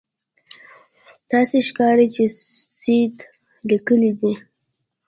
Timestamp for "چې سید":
2.15-3.15